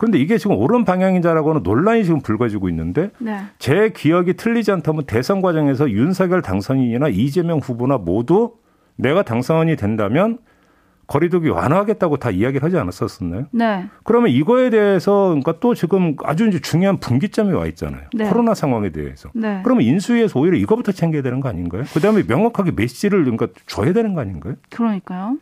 그런데 0.00 0.18
이게 0.18 0.38
지금 0.38 0.56
옳은 0.56 0.86
방향이자라고는 0.86 1.62
논란이 1.62 2.04
지금 2.04 2.22
불거지고 2.22 2.70
있는데 2.70 3.10
네. 3.18 3.40
제 3.58 3.90
기억이 3.94 4.32
틀리지 4.32 4.72
않다면 4.72 5.04
대선 5.04 5.42
과정에서 5.42 5.90
윤석열 5.90 6.40
당선인이나 6.40 7.08
이재명 7.08 7.58
후보나 7.58 7.98
모두 7.98 8.54
내가 8.96 9.22
당선이 9.22 9.76
된다면 9.76 10.38
거리두기 11.06 11.50
완화하겠다고 11.50 12.16
다 12.16 12.30
이야기를 12.30 12.64
하지 12.64 12.78
않았었었나요? 12.78 13.48
네. 13.50 13.90
그러면 14.02 14.30
이거에 14.30 14.70
대해서 14.70 15.26
그러니까 15.28 15.56
또 15.60 15.74
지금 15.74 16.16
아주 16.24 16.48
이제 16.48 16.60
중요한 16.60 16.98
분기점이 16.98 17.52
와 17.52 17.66
있잖아요. 17.66 18.04
네. 18.14 18.26
코로나 18.26 18.54
상황에 18.54 18.92
대해서. 18.92 19.28
네. 19.34 19.60
그러면 19.64 19.84
인수위에서 19.84 20.40
오히려 20.40 20.56
이거부터 20.56 20.92
챙겨야 20.92 21.20
되는 21.20 21.40
거 21.40 21.50
아닌가요? 21.50 21.82
그다음에 21.92 22.22
명확하게 22.26 22.70
메시지를 22.74 23.24
그러니까 23.24 23.48
줘야 23.66 23.92
되는 23.92 24.14
거 24.14 24.22
아닌가요? 24.22 24.54
그러니까요. 24.70 25.36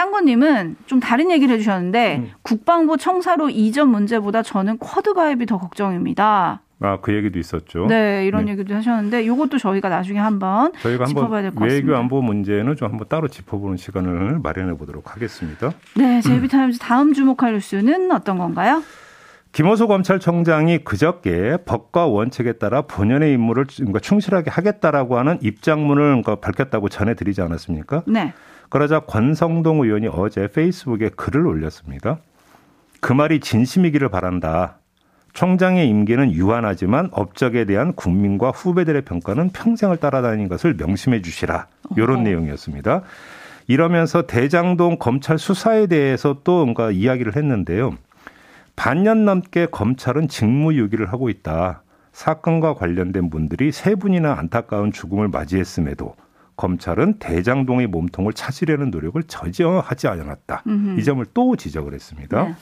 짱구님은 0.00 0.76
좀 0.84 1.00
다른 1.00 1.30
얘기를 1.30 1.54
해주셨는데 1.54 2.16
음. 2.18 2.30
국방부 2.42 2.98
청사로 2.98 3.48
이전 3.48 3.88
문제보다 3.88 4.42
저는 4.42 4.76
쿼드 4.76 5.14
가입이 5.14 5.46
더 5.46 5.56
걱정입니다. 5.56 6.60
아, 6.80 6.98
그 7.00 7.14
얘기도 7.14 7.38
있었죠. 7.38 7.86
네, 7.86 8.26
이런 8.26 8.44
네. 8.44 8.52
얘기도 8.52 8.74
하셨는데 8.74 9.24
이것도 9.24 9.56
저희가 9.56 9.88
나중에 9.88 10.18
한번 10.18 10.74
저희가 10.80 11.06
짚어봐야 11.06 11.40
될 11.40 11.50
것 11.52 11.60
같습니다. 11.60 11.74
외교 11.74 11.96
안보 11.98 12.20
문제는 12.20 12.76
좀 12.76 12.90
한번 12.90 13.08
따로 13.08 13.28
짚어보는 13.28 13.78
시간을 13.78 14.40
마련해 14.40 14.76
보도록 14.76 15.14
하겠습니다. 15.14 15.72
네, 15.96 16.20
제이비타임즈 16.20 16.78
다음 16.78 17.14
주목할 17.14 17.54
뉴스는 17.54 18.12
어떤 18.12 18.36
건가요? 18.36 18.82
김호수 19.52 19.86
검찰총장이 19.88 20.84
그저께 20.84 21.56
법과 21.64 22.04
원칙에 22.04 22.52
따라 22.52 22.82
본연의 22.82 23.32
임무를 23.32 23.64
충실하게 24.02 24.50
하겠다라고 24.50 25.16
하는 25.16 25.38
입장문을 25.40 26.22
밝혔다고 26.42 26.90
전해드리지 26.90 27.40
않았습니까? 27.40 28.02
네. 28.06 28.34
그러자 28.68 29.00
권성동 29.00 29.82
의원이 29.82 30.08
어제 30.08 30.48
페이스북에 30.48 31.10
글을 31.10 31.46
올렸습니다. 31.46 32.18
그 33.00 33.12
말이 33.12 33.40
진심이기를 33.40 34.08
바란다. 34.08 34.78
총장의 35.32 35.88
임기는 35.88 36.32
유한하지만 36.32 37.10
업적에 37.12 37.66
대한 37.66 37.92
국민과 37.92 38.50
후배들의 38.50 39.02
평가는 39.02 39.50
평생을 39.50 39.98
따라다니는 39.98 40.48
것을 40.48 40.74
명심해 40.74 41.20
주시라. 41.20 41.66
이런 41.96 42.24
내용이었습니다. 42.24 43.02
이러면서 43.68 44.22
대장동 44.22 44.96
검찰 44.98 45.38
수사에 45.38 45.88
대해서 45.88 46.40
또 46.42 46.64
뭔가 46.64 46.90
이야기를 46.90 47.36
했는데요. 47.36 47.94
반년 48.76 49.24
넘게 49.24 49.66
검찰은 49.66 50.28
직무유기를 50.28 51.12
하고 51.12 51.28
있다. 51.28 51.82
사건과 52.12 52.74
관련된 52.74 53.28
분들이 53.28 53.72
세 53.72 53.94
분이나 53.94 54.38
안타까운 54.38 54.90
죽음을 54.90 55.28
맞이했음에도 55.28 56.14
검찰은 56.56 57.18
대장동의 57.18 57.86
몸통을 57.88 58.32
찾으려는 58.32 58.90
노력을 58.90 59.22
전혀 59.24 59.78
하지 59.78 60.08
않았다. 60.08 60.62
음흠. 60.66 61.00
이 61.00 61.04
점을 61.04 61.24
또 61.34 61.56
지적을 61.56 61.92
했습니다. 61.94 62.44
네. 62.44 62.54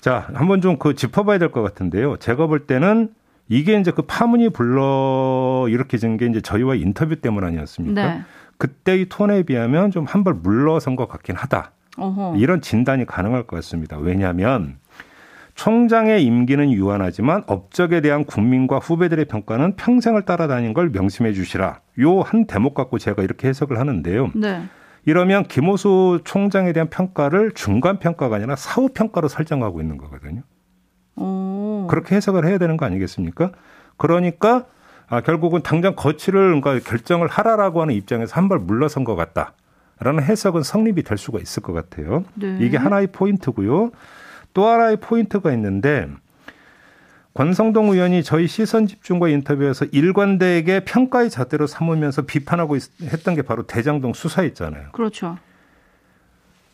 자, 0.00 0.28
한번 0.34 0.60
좀 0.60 0.78
그 0.78 0.94
짚어봐야 0.94 1.38
될 1.38 1.50
것 1.50 1.62
같은데요. 1.62 2.16
제가 2.18 2.46
볼 2.46 2.66
때는 2.66 3.10
이게 3.48 3.78
이제 3.78 3.90
그 3.90 4.02
파문이 4.02 4.50
불러 4.50 5.66
일으켜진 5.68 6.16
게 6.16 6.26
이제 6.26 6.40
저희와 6.40 6.74
인터뷰 6.74 7.16
때문 7.16 7.44
아니었습니까? 7.44 8.06
네. 8.14 8.22
그때의 8.58 9.06
톤에 9.08 9.42
비하면 9.44 9.90
좀 9.90 10.04
한 10.06 10.24
발 10.24 10.34
물러선 10.34 10.96
것 10.96 11.08
같긴 11.08 11.36
하다. 11.36 11.72
어허. 11.96 12.36
이런 12.38 12.60
진단이 12.60 13.06
가능할 13.06 13.44
것 13.46 13.56
같습니다. 13.56 13.96
왜냐하면 13.98 14.78
총장의 15.54 16.24
임기는 16.24 16.72
유한하지만 16.72 17.44
업적에 17.46 18.00
대한 18.00 18.24
국민과 18.24 18.78
후배들의 18.78 19.24
평가는 19.26 19.76
평생을 19.76 20.22
따라다닌 20.22 20.74
걸 20.74 20.90
명심해 20.90 21.32
주시라. 21.32 21.80
요 22.00 22.22
한 22.22 22.46
대목 22.46 22.74
갖고 22.74 22.98
제가 22.98 23.22
이렇게 23.22 23.48
해석을 23.48 23.78
하는데요. 23.78 24.30
네. 24.34 24.64
이러면 25.06 25.44
김호수 25.44 26.20
총장에 26.24 26.72
대한 26.72 26.88
평가를 26.90 27.52
중간 27.52 27.98
평가가 27.98 28.36
아니라 28.36 28.56
사후 28.56 28.88
평가로 28.92 29.28
설정하고 29.28 29.80
있는 29.80 29.96
거거든요. 29.98 30.42
오. 31.16 31.86
그렇게 31.88 32.16
해석을 32.16 32.46
해야 32.46 32.58
되는 32.58 32.76
거 32.76 32.86
아니겠습니까? 32.86 33.52
그러니까 33.96 34.64
아, 35.06 35.20
결국은 35.20 35.62
당장 35.62 35.94
거취를 35.94 36.58
그러니까 36.60 36.88
결정을 36.88 37.28
하라라고 37.28 37.82
하는 37.82 37.94
입장에서 37.94 38.34
한 38.36 38.48
발 38.48 38.58
물러선 38.58 39.04
것 39.04 39.14
같다라는 39.14 40.24
해석은 40.24 40.62
성립이 40.62 41.02
될 41.04 41.18
수가 41.18 41.38
있을 41.38 41.62
것 41.62 41.72
같아요. 41.74 42.24
네. 42.34 42.56
이게 42.60 42.76
하나의 42.78 43.08
포인트고요. 43.08 43.90
또 44.54 44.66
하나의 44.66 44.96
포인트가 44.96 45.52
있는데 45.52 46.08
권성동 47.34 47.90
의원이 47.90 48.22
저희 48.22 48.46
시선 48.46 48.86
집중과 48.86 49.28
인터뷰에서 49.28 49.84
일관되게 49.86 50.84
평가의 50.84 51.30
잣대로 51.30 51.66
삼으면서 51.66 52.22
비판하고 52.22 52.76
했던 53.02 53.34
게 53.34 53.42
바로 53.42 53.66
대장동 53.66 54.14
수사였잖아요. 54.14 54.92
그렇죠. 54.92 55.36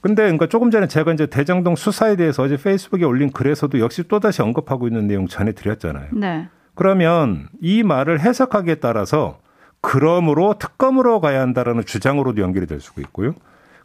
근데 0.03 0.23
그러니까 0.23 0.47
조금 0.47 0.71
전에 0.71 0.87
제가 0.87 1.13
이제 1.13 1.27
대장동 1.27 1.77
수사에 1.77 2.17
대해서 2.17 2.43
어제 2.43 2.57
페이스북에 2.57 3.05
올린 3.05 3.33
글에서도 3.33 3.79
역시 3.81 4.07
또다시 4.07 4.43
언급하고 4.43 4.87
있는 4.87 5.07
내용 5.07 5.27
전해드렸잖아요. 5.27 6.09
네. 6.13 6.49
그러면 6.75 7.49
이 7.61 7.83
말을 7.83 8.21
해석하기에 8.21 8.77
따라서 8.77 9.39
그러므로 9.81 10.55
특검으로 10.59 11.21
가야 11.21 11.41
한다라는 11.41 11.85
주장으로도 11.85 12.43
연결이 12.43 12.67
될 12.67 12.81
수가 12.81 13.01
있고요. 13.03 13.35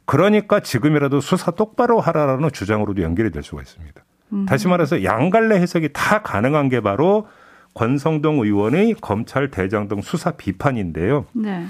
그러니까 0.05 0.59
지금이라도 0.59 1.19
수사 1.19 1.51
똑바로 1.51 1.99
하라라는 1.99 2.51
주장으로도 2.51 3.01
연결이 3.01 3.31
될 3.31 3.43
수가 3.43 3.61
있습니다. 3.61 4.03
음. 4.33 4.45
다시 4.45 4.67
말해서 4.67 5.03
양갈래 5.03 5.55
해석이 5.55 5.89
다 5.93 6.21
가능한 6.21 6.69
게 6.69 6.81
바로 6.81 7.27
권성동 7.73 8.39
의원의 8.39 8.95
검찰 9.01 9.49
대장동 9.51 10.01
수사 10.01 10.31
비판인데요. 10.31 11.25
네. 11.33 11.65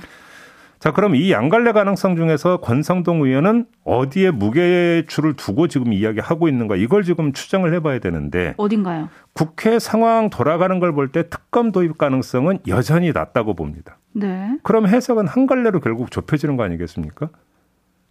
자, 0.78 0.92
그럼 0.92 1.16
이 1.16 1.32
양갈래 1.32 1.72
가능성 1.72 2.16
중에서 2.16 2.58
권성동 2.58 3.22
의원은 3.24 3.66
어디에 3.86 4.30
무게추를 4.30 5.34
두고 5.34 5.68
지금 5.68 5.94
이야기하고 5.94 6.48
있는가 6.48 6.76
이걸 6.76 7.04
지금 7.04 7.34
추정을 7.34 7.74
해봐야 7.74 7.98
되는데 8.00 8.54
어딘가요? 8.58 9.10
국회 9.34 9.80
상황 9.80 10.30
돌아가는 10.30 10.80
걸 10.80 10.92
볼 10.94 11.08
때 11.12 11.28
특검 11.30 11.72
도입 11.72 11.98
가능성은 11.98 12.60
여전히 12.68 13.12
낮다고 13.14 13.56
봅니다. 13.56 13.98
네. 14.14 14.58
그럼 14.62 14.86
해석은 14.88 15.28
한 15.28 15.48
갈래로 15.48 15.80
결국 15.80 16.12
좁혀지는 16.12 16.56
거 16.56 16.64
아니겠습니까? 16.64 17.30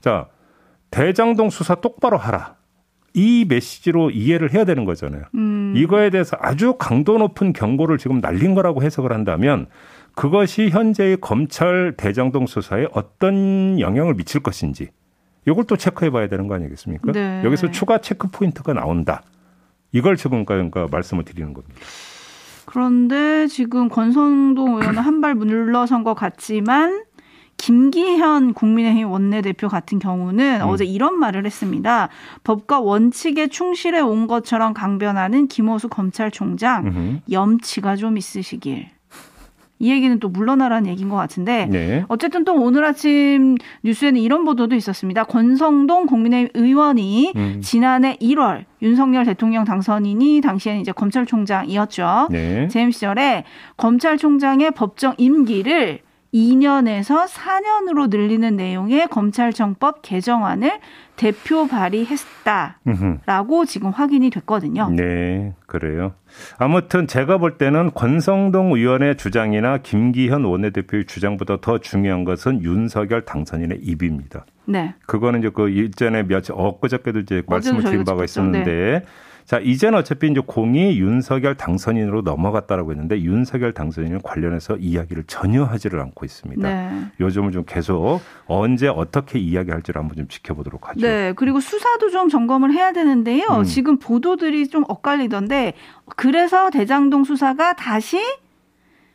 자, 0.05 0.27
대장동 0.91 1.49
수사 1.49 1.77
똑바로 1.77 2.19
하라. 2.19 2.57
이 3.15 3.47
메시지로 3.49 4.11
이해를 4.11 4.53
해야 4.53 4.67
되는 4.67 4.85
거잖아요. 4.85 5.23
음. 5.35 5.73
이거에 5.75 6.11
대해서 6.11 6.37
아주 6.41 6.75
강도 6.79 7.17
높은 7.17 7.55
경고를 7.55 7.97
지금 7.97 8.21
날린 8.21 8.55
거라고 8.55 8.83
해석을 8.83 9.13
한다면 9.15 9.67
그것이 10.15 10.69
현재의 10.69 11.17
검찰 11.23 11.95
대장동 11.97 12.45
수사에 12.47 12.87
어떤 12.93 13.81
영향을 13.81 14.13
미칠 14.13 14.43
것인지 14.43 14.91
이걸 15.49 15.65
또 15.65 15.79
체크해 15.79 16.11
봐야 16.11 16.29
되는 16.29 16.49
거 16.49 16.55
아니겠습니까? 16.55 17.13
네. 17.13 17.41
여기서 17.43 17.71
추가 17.71 17.97
체크 17.97 18.29
포인트가 18.29 18.75
나온다. 18.75 19.23
이걸 19.91 20.17
지금 20.17 20.45
그러니까 20.45 20.87
말씀을 20.91 21.25
드리는 21.25 21.55
겁니다. 21.55 21.81
그런데 22.67 23.47
지금 23.47 23.89
권성동 23.89 24.81
의원은 24.83 24.99
한 24.99 25.23
발 25.23 25.35
물러선 25.35 26.05
것 26.05 26.13
같지만 26.13 27.04
김기현 27.65 28.53
국민의힘 28.53 29.11
원내대표 29.11 29.69
같은 29.69 29.99
경우는 29.99 30.61
음. 30.61 30.69
어제 30.69 30.85
이런 30.85 31.19
말을 31.19 31.47
했습니다. 31.47 32.11
법과 32.43 32.81
원칙에 32.81 33.47
충실해 33.47 34.01
온 34.01 34.27
것처럼 34.27 34.75
강변하는 34.75 35.49
김호수 35.49 35.89
검찰총장 35.89 36.87
음흠. 36.87 37.19
염치가 37.31 37.97
좀 37.97 38.19
있으시길. 38.19 38.89
이 39.79 39.91
얘기는 39.91 40.19
또 40.21 40.29
물러나라는 40.29 40.91
얘기인 40.91 41.09
것 41.09 41.17
같은데 41.17 41.65
네. 41.67 42.05
어쨌든 42.09 42.45
또 42.45 42.55
오늘 42.55 42.85
아침 42.85 43.57
뉴스에는 43.83 44.21
이런 44.21 44.45
보도도 44.45 44.77
있었습니다. 44.77 45.25
권성동 45.25 46.05
국민의힘 46.05 46.51
의원이 46.53 47.33
음. 47.35 47.61
지난해 47.63 48.17
1월 48.21 48.65
윤석열 48.83 49.25
대통령 49.25 49.65
당선인이 49.65 50.43
당시에는 50.43 50.83
이제 50.83 50.93
검찰총장이었죠. 50.93 52.29
네. 52.31 52.69
재임 52.69 52.91
시절에 52.91 53.45
검찰총장의 53.79 54.73
법정 54.73 55.15
임기를 55.17 56.04
2년에서 56.35 57.27
4년으로 57.29 58.11
늘리는 58.11 58.57
내용의 58.57 59.07
검찰청법 59.09 60.03
개정안을 60.03 60.81
대표 61.15 61.69
발의했다라고 61.69 63.65
지금 63.67 63.91
확인이 63.91 64.31
됐거든요. 64.31 64.91
네, 64.91 65.55
그래요. 65.67 66.15
아무튼 66.59 67.07
제가 67.07 67.39
볼 67.39 67.57
때는 67.57 67.93
권성동 67.95 68.73
의원의 68.73 69.17
주장이나 69.17 69.79
김기현 69.79 70.43
원내대표의 70.45 71.07
주장보다 71.07 71.59
더 71.61 71.79
중요한 71.79 72.25
것은 72.25 72.63
윤석열 72.63 73.25
당선인의 73.25 73.79
입입니다. 73.83 74.45
네. 74.65 74.95
그거는 75.07 75.39
이제 75.39 75.51
그 75.55 75.69
일전에 75.69 76.25
며칠 76.25 76.55
엊그저께도 76.57 77.21
이제 77.21 77.43
말씀을 77.47 77.85
드린 77.85 78.03
바가 78.03 78.25
있었는데 78.25 78.65
네. 78.65 79.03
자, 79.45 79.59
이제는 79.59 79.99
어차피 79.99 80.29
이제 80.29 80.41
공이 80.45 80.99
윤석열 80.99 81.55
당선인으로 81.55 82.23
넘어갔다라고 82.23 82.93
했는데 82.93 83.21
윤석열 83.21 83.73
당선인은 83.73 84.23
관련해서 84.23 84.77
이야기를 84.77 85.25
전혀 85.27 85.65
하지를 85.65 86.01
않고 86.01 86.25
있습니다. 86.25 86.67
네. 86.67 86.91
요즘은 87.21 87.53
좀 87.53 87.65
계속 87.67 88.21
언제 88.47 88.89
어떻게 88.89 89.39
이야기할지를 89.39 90.01
한번 90.01 90.17
좀 90.17 90.29
지켜보도록 90.29 90.89
하죠. 90.89 91.01
네. 91.01 91.35
그리고 91.37 91.61
수사도 91.61 92.11
좀 92.11 92.31
점검을 92.31 92.73
해야 92.73 92.93
되는데요. 92.93 93.45
음. 93.51 93.65
지금 93.65 93.99
보도들이 93.99 94.69
좀 94.69 94.85
엇갈리던데 94.89 95.75
그래서 96.17 96.71
대장동 96.71 97.25
수사가 97.25 97.75
다시 97.75 98.19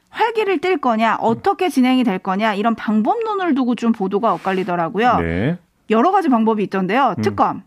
활기를 0.09 0.59
띨 0.59 0.77
거냐, 0.77 1.17
어떻게 1.19 1.69
진행이 1.69 2.03
될 2.03 2.19
거냐 2.19 2.53
이런 2.53 2.75
방법론을 2.75 3.55
두고 3.55 3.75
좀 3.75 3.91
보도가 3.91 4.33
엇갈리더라고요. 4.33 5.17
네. 5.17 5.57
여러 5.89 6.11
가지 6.11 6.29
방법이 6.29 6.61
있던데요. 6.63 7.15
음. 7.17 7.21
특검, 7.21 7.57
음. 7.57 7.61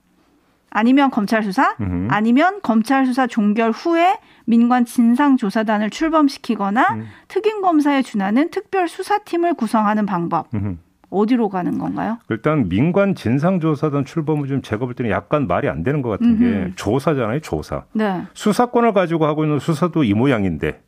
아니면 0.74 1.10
검찰 1.10 1.42
수사, 1.42 1.76
음흠. 1.80 2.08
아니면 2.10 2.60
검찰 2.62 3.06
수사 3.06 3.26
종결 3.26 3.70
후에 3.70 4.18
민관 4.46 4.84
진상 4.84 5.36
조사단을 5.36 5.90
출범시키거나 5.90 6.94
음. 6.94 7.06
특임 7.28 7.60
검사에 7.60 8.02
준하는 8.02 8.50
특별 8.50 8.88
수사팀을 8.88 9.54
구성하는 9.54 10.06
방법. 10.06 10.48
음흠. 10.54 10.76
어디로 11.10 11.50
가는 11.50 11.78
건가요? 11.78 12.16
일단 12.30 12.70
민관 12.70 13.14
진상조사단 13.14 14.06
출범은 14.06 14.48
좀 14.48 14.62
제가 14.62 14.86
볼 14.86 14.94
때는 14.94 15.10
약간 15.10 15.46
말이 15.46 15.68
안 15.68 15.82
되는 15.82 16.00
것 16.00 16.08
같은 16.08 16.26
음흠. 16.26 16.40
게 16.40 16.72
조사잖아요, 16.74 17.40
조사. 17.40 17.84
네. 17.92 18.22
수사권을 18.32 18.94
가지고 18.94 19.26
하고 19.26 19.44
있는 19.44 19.58
수사도 19.58 20.04
이 20.04 20.14
모양인데 20.14 20.80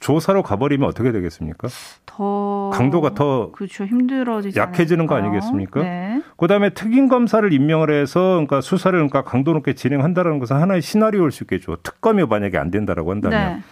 조사로 0.00 0.42
가버리면 0.42 0.88
어떻게 0.88 1.12
되겠습니까? 1.12 1.68
더 2.06 2.70
강도가 2.72 3.14
더 3.14 3.50
그렇죠 3.52 3.84
힘들어지지 3.84 4.58
약해지는 4.58 5.06
거 5.06 5.14
아니겠습니까? 5.16 5.82
네. 5.82 6.22
그다음에 6.36 6.70
특임 6.70 7.08
검사를 7.08 7.50
임명을 7.52 7.90
해서 7.90 8.30
그러니까 8.32 8.60
수사를 8.60 8.96
그러니까 8.96 9.24
강도 9.24 9.52
높게 9.52 9.74
진행한다라는 9.74 10.38
것은 10.38 10.56
하나의 10.56 10.82
시나리오일 10.82 11.30
수 11.30 11.44
있겠죠. 11.44 11.76
특검이 11.82 12.24
만약에 12.24 12.58
안 12.58 12.70
된다라고 12.70 13.10
한다면. 13.10 13.56
네. 13.56 13.62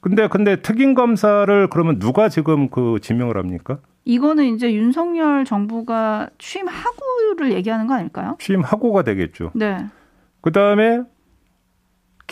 근데 0.00 0.26
근데 0.26 0.56
특임 0.56 0.94
검사를 0.94 1.68
그러면 1.68 1.98
누가 2.00 2.28
지금 2.28 2.68
그 2.68 2.98
지명을 3.00 3.36
합니까? 3.36 3.78
이거는 4.04 4.46
이제 4.46 4.74
윤석열 4.74 5.44
정부가 5.44 6.28
취임하고를 6.38 7.52
얘기하는 7.52 7.86
거 7.86 7.94
아닐까요? 7.94 8.36
취임하고가 8.40 9.02
되겠죠. 9.04 9.52
네. 9.54 9.86
그다음에 10.40 11.02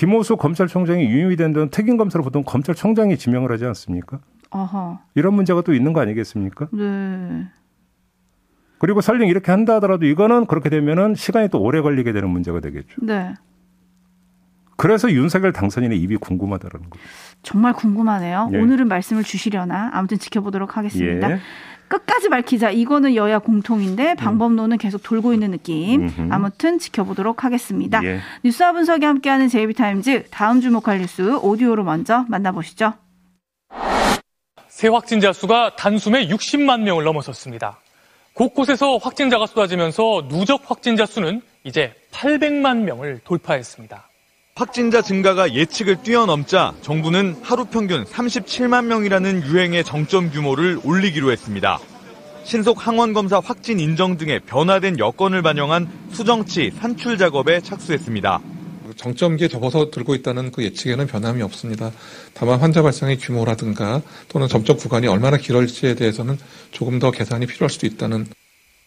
김호수 0.01 0.39
검찰총장이 0.39 1.05
유임이 1.05 1.37
된 1.37 1.53
데는 1.53 1.69
특임 1.69 1.99
검사를 1.99 2.25
보통 2.25 2.43
검찰총장이 2.43 3.19
지명을 3.19 3.53
하지 3.53 3.67
않습니까? 3.67 4.21
아하. 4.51 5.01
이런 5.15 5.35
문제가 5.35 5.61
또 5.61 5.75
있는 5.75 5.93
거 5.93 6.01
아니겠습니까? 6.01 6.69
네. 6.73 7.49
그리고 8.79 9.03
설령 9.03 9.29
이렇게 9.29 9.53
한다 9.53 9.75
하더라도 9.75 10.07
이거는 10.07 10.47
그렇게 10.47 10.71
되면은 10.71 11.17
시간이 11.17 11.51
또 11.51 11.61
오래 11.61 11.83
걸리게 11.83 12.15
되는 12.15 12.31
문제가 12.31 12.61
되겠죠. 12.61 12.97
네. 13.03 13.35
그래서 14.79 15.13
윤석열 15.13 15.53
당선인의 15.53 16.01
입이 16.01 16.17
궁금하다라는 16.17 16.89
거예요. 16.89 17.07
정말 17.43 17.75
궁금하네요. 17.75 18.49
예. 18.55 18.59
오늘은 18.59 18.89
말씀을 18.89 19.23
주시려나 19.23 19.91
아무튼 19.93 20.17
지켜보도록 20.17 20.79
하겠습니다. 20.79 21.31
예. 21.33 21.39
끝까지 21.91 22.29
밝히자. 22.29 22.71
이거는 22.71 23.17
여야 23.17 23.41
공통인데 23.41 24.13
음. 24.13 24.17
방법론은 24.17 24.79
계속 24.79 25.03
돌고 25.03 25.35
있는 25.35 25.51
느낌. 25.51 26.03
음흠. 26.03 26.29
아무튼 26.31 26.79
지켜보도록 26.79 27.45
하겠습니다. 27.45 28.01
예. 28.05 28.21
뉴스와 28.45 28.73
분석이 28.73 29.05
함께하는 29.05 29.49
제이비타임즈 29.49 30.29
다음 30.31 30.61
주목할 30.61 31.01
뉴스 31.01 31.37
오디오로 31.43 31.83
먼저 31.83 32.25
만나보시죠. 32.29 32.95
새 34.69 34.89
확진자 34.89 35.33
수가 35.33 35.75
단숨에 35.77 36.29
60만 36.29 36.83
명을 36.83 37.05
넘어섰습니다. 37.05 37.81
곳곳에서 38.35 38.97
확진자가 38.97 39.47
쏟아지면서 39.47 40.29
누적 40.29 40.71
확진자 40.71 41.05
수는 41.05 41.43
이제 41.65 41.93
800만 42.13 42.79
명을 42.85 43.21
돌파했습니다. 43.25 44.10
확진자 44.61 45.01
증가가 45.01 45.55
예측을 45.55 46.03
뛰어넘자 46.03 46.75
정부는 46.83 47.37
하루 47.43 47.65
평균 47.65 48.05
37만 48.05 48.85
명이라는 48.87 49.45
유행의 49.45 49.85
정점 49.85 50.31
규모를 50.31 50.79
올리기로 50.85 51.33
했습니다. 51.33 51.79
신속 52.45 52.87
항원 52.87 53.13
검사 53.13 53.39
확진 53.39 53.81
인정 53.81 54.17
등의 54.19 54.41
변화된 54.41 54.99
여건을 54.99 55.43
반영한 55.43 55.89
수정치 56.13 56.73
산출 56.79 57.17
작업에 57.17 57.61
착수했습니다. 57.61 58.41
정점기에 58.97 59.49
접어서 59.49 59.91
들고 59.91 60.15
있다는 60.15 60.51
그 60.51 60.63
예측에는 60.63 61.07
변함이 61.07 61.41
없습니다. 61.43 61.91
다만 62.35 62.61
환자 62.61 62.83
발생의 62.83 63.19
규모라든가 63.19 64.03
또는 64.29 64.47
접촉 64.47 64.79
구간이 64.79 65.07
얼마나 65.07 65.39
길어질지에 65.39 65.95
대해서는 65.95 66.39
조금 66.71 66.99
더 66.99 67.11
계산이 67.11 67.47
필요할 67.47 67.71
수도 67.71 67.87
있다는 67.87 68.27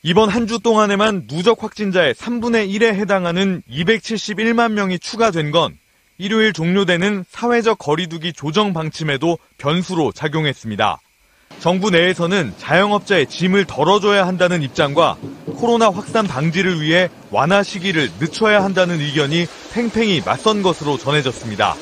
이번 0.05 0.27
한 0.29 0.47
주 0.47 0.59
동안에만 0.59 1.27
누적 1.27 1.63
확진자의 1.63 2.13
3분의 2.15 2.69
1에 2.69 2.93
해당하는 2.95 3.63
271만 3.71 4.73
명이 4.73 4.99
추가된 4.99 5.51
건 5.51 5.77
일요일 6.17 6.51
종료되는 6.51 7.23
사회적 7.29 7.77
거리두기 7.79 8.33
조정 8.33 8.73
방침에도 8.73 9.37
변수로 9.57 10.11
작용했습니다. 10.11 10.99
정부 11.59 11.89
내에서는 11.89 12.53
자영업자의 12.57 13.27
짐을 13.27 13.63
덜어줘야 13.65 14.27
한다는 14.27 14.61
입장과 14.61 15.15
코로나 15.55 15.89
확산 15.89 16.27
방지를 16.27 16.81
위해 16.81 17.09
완화 17.31 17.63
시기를 17.63 18.09
늦춰야 18.19 18.61
한다는 18.61 18.99
의견이 18.99 19.45
팽팽히 19.73 20.21
맞선 20.25 20.63
것으로 20.63 20.97
전해졌습니다. 20.97 21.75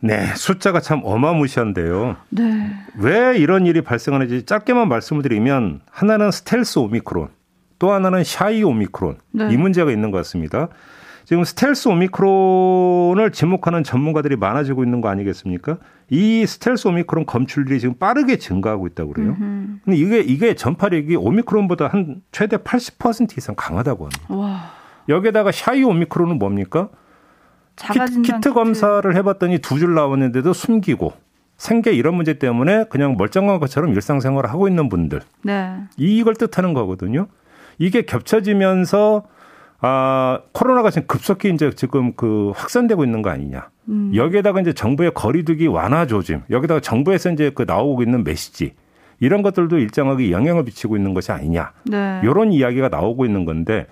네, 0.00 0.26
숫자가 0.34 0.80
참 0.80 1.00
어마무시한데요. 1.04 2.16
네. 2.30 2.70
왜 2.98 3.36
이런 3.36 3.66
일이 3.66 3.82
발생하는지 3.82 4.44
짧게만 4.44 4.88
말씀을 4.88 5.22
드리면 5.22 5.80
하나는 5.90 6.30
스텔스 6.30 6.78
오미크론, 6.78 7.28
또 7.78 7.92
하나는 7.92 8.24
shy 8.24 8.62
오미크론 8.62 9.18
네. 9.32 9.52
이 9.52 9.56
문제가 9.56 9.90
있는 9.90 10.10
것 10.10 10.18
같습니다. 10.18 10.68
지금 11.26 11.44
스텔스 11.44 11.88
오미크론을 11.88 13.30
지목하는 13.30 13.84
전문가들이 13.84 14.36
많아지고 14.36 14.82
있는 14.82 15.00
거 15.00 15.08
아니겠습니까? 15.10 15.76
이 16.08 16.44
스텔스 16.44 16.88
오미크론 16.88 17.26
검출률이 17.26 17.78
지금 17.78 17.94
빠르게 17.94 18.36
증가하고 18.36 18.86
있다고 18.88 19.12
그래요. 19.12 19.36
음흠. 19.38 19.78
근데 19.84 19.96
이게 19.96 20.20
이게 20.20 20.54
전파력이 20.54 21.14
오미크론보다 21.16 21.86
한 21.86 22.22
최대 22.32 22.56
80% 22.56 23.38
이상 23.38 23.54
강하다고 23.56 24.06
합니다. 24.06 24.34
와. 24.34 24.72
여기에다가 25.08 25.52
샤이 25.52 25.84
오미크론은 25.84 26.38
뭡니까? 26.38 26.88
키, 27.82 28.22
키트 28.22 28.52
검사를 28.52 29.14
해봤더니 29.16 29.58
두 29.58 29.78
줄 29.78 29.94
나왔는데도 29.94 30.52
숨기고 30.52 31.12
생계 31.56 31.92
이런 31.92 32.14
문제 32.14 32.34
때문에 32.38 32.84
그냥 32.88 33.16
멀쩡한 33.18 33.60
것처럼 33.60 33.92
일상생활을 33.94 34.50
하고 34.50 34.66
있는 34.68 34.88
분들. 34.88 35.20
네. 35.42 35.76
이걸 35.96 36.34
뜻하는 36.34 36.72
거거든요. 36.74 37.26
이게 37.78 38.02
겹쳐지면서 38.02 39.24
아, 39.82 40.40
코로나가 40.52 40.90
지금 40.90 41.06
급속히 41.06 41.50
이제 41.50 41.70
지금 41.74 42.12
그 42.14 42.52
확산되고 42.54 43.02
있는 43.04 43.22
거 43.22 43.30
아니냐. 43.30 43.68
음. 43.88 44.12
여기에다가 44.14 44.60
이제 44.60 44.74
정부의 44.74 45.12
거리두기 45.14 45.66
완화 45.66 46.06
조짐, 46.06 46.42
여기다가 46.50 46.80
정부에서 46.80 47.30
이제 47.30 47.50
그 47.54 47.64
나오고 47.66 48.02
있는 48.02 48.22
메시지, 48.22 48.74
이런 49.20 49.40
것들도 49.42 49.78
일정하게 49.78 50.30
영향을 50.32 50.64
미치고 50.64 50.96
있는 50.96 51.14
것이 51.14 51.32
아니냐. 51.32 51.72
네. 51.84 52.20
이런 52.22 52.52
이야기가 52.52 52.88
나오고 52.88 53.24
있는 53.24 53.46
건데 53.46 53.86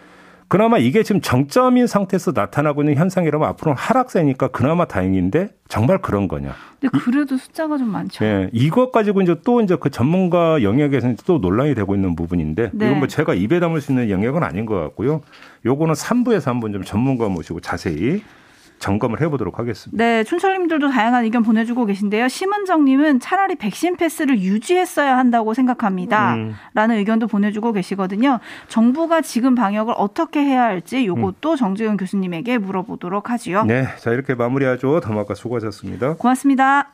그나마 0.48 0.78
이게 0.78 1.02
지금 1.02 1.20
정점인 1.20 1.86
상태에서 1.86 2.32
나타나고 2.34 2.82
있는 2.82 2.96
현상이라면 2.96 3.46
앞으로는 3.48 3.76
하락세니까 3.76 4.48
그나마 4.48 4.86
다행인데 4.86 5.50
정말 5.68 5.98
그런 5.98 6.26
거냐. 6.26 6.54
근데 6.80 6.98
그래도 6.98 7.36
숫자가 7.36 7.76
좀 7.76 7.90
많죠. 7.90 8.24
예. 8.24 8.48
이것 8.52 8.90
가지고 8.90 9.20
이제 9.20 9.36
또 9.44 9.60
이제 9.60 9.76
그 9.78 9.90
전문가 9.90 10.62
영역에서는 10.62 11.16
또 11.26 11.38
논란이 11.38 11.74
되고 11.74 11.94
있는 11.94 12.16
부분인데 12.16 12.70
네. 12.72 12.86
이건 12.86 12.98
뭐 12.98 13.08
제가 13.08 13.34
입에 13.34 13.60
담을 13.60 13.82
수 13.82 13.92
있는 13.92 14.08
영역은 14.08 14.42
아닌 14.42 14.64
것 14.64 14.80
같고요. 14.80 15.20
요거는 15.66 15.94
3부에서 15.94 16.46
한번 16.46 16.72
좀 16.72 16.82
전문가 16.82 17.28
모시고 17.28 17.60
자세히 17.60 18.22
점검을 18.78 19.20
해보도록 19.22 19.58
하겠습니다. 19.58 20.02
네, 20.02 20.24
춘철님들도 20.24 20.88
다양한 20.90 21.24
의견 21.24 21.42
보내주고 21.42 21.84
계신데요. 21.86 22.28
심은정님은 22.28 23.20
차라리 23.20 23.56
백신 23.56 23.96
패스를 23.96 24.38
유지했어야 24.40 25.16
한다고 25.16 25.54
생각합니다. 25.54 26.34
음. 26.34 26.54
라는 26.74 26.96
의견도 26.96 27.26
보내주고 27.26 27.72
계시거든요. 27.72 28.40
정부가 28.68 29.20
지금 29.20 29.54
방역을 29.54 29.94
어떻게 29.96 30.40
해야 30.40 30.64
할지 30.64 31.06
요것도 31.06 31.52
음. 31.52 31.56
정재훈 31.56 31.96
교수님에게 31.96 32.58
물어보도록 32.58 33.30
하지요. 33.30 33.64
네, 33.64 33.86
자 33.98 34.10
이렇게 34.10 34.34
마무리하죠. 34.34 35.00
담화가 35.00 35.34
수고하셨습니다. 35.34 36.14
고맙습니다. 36.14 36.90